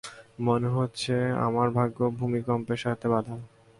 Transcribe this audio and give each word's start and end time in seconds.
মনে 0.39 0.69
হচ্ছে 0.69 1.13
আমার 1.47 1.67
ভাগ্য 1.77 1.97
ভূমিকম্পের 2.19 2.79
সাথে 2.85 3.05
বাঁধা। 3.13 3.35